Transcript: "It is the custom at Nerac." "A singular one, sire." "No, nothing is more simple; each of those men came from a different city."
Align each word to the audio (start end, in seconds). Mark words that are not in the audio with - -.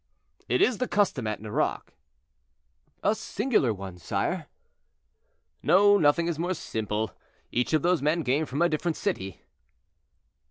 "It 0.49 0.63
is 0.63 0.79
the 0.79 0.87
custom 0.87 1.27
at 1.27 1.39
Nerac." 1.43 1.93
"A 3.03 3.13
singular 3.13 3.71
one, 3.71 3.99
sire." 3.99 4.47
"No, 5.61 5.99
nothing 5.99 6.25
is 6.25 6.39
more 6.39 6.55
simple; 6.55 7.11
each 7.51 7.71
of 7.73 7.83
those 7.83 8.01
men 8.01 8.23
came 8.23 8.47
from 8.47 8.63
a 8.63 8.67
different 8.67 8.97
city." 8.97 9.43